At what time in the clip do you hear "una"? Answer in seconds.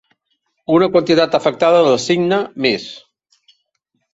0.77-0.87